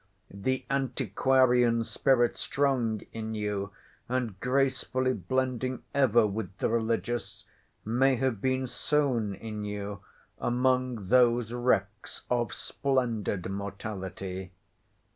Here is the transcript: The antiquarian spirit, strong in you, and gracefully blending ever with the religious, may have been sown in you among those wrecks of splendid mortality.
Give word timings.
The 0.33 0.65
antiquarian 0.71 1.83
spirit, 1.83 2.35
strong 2.35 3.01
in 3.13 3.35
you, 3.35 3.69
and 4.09 4.39
gracefully 4.39 5.13
blending 5.13 5.83
ever 5.93 6.25
with 6.25 6.57
the 6.57 6.69
religious, 6.69 7.45
may 7.85 8.15
have 8.15 8.41
been 8.41 8.65
sown 8.65 9.35
in 9.35 9.63
you 9.63 9.99
among 10.39 11.09
those 11.09 11.53
wrecks 11.53 12.23
of 12.31 12.51
splendid 12.51 13.47
mortality. 13.51 14.53